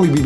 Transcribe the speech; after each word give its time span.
Hoy 0.00 0.08
vivimos 0.08 0.20